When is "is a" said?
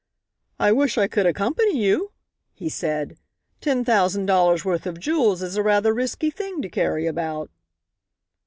5.43-5.61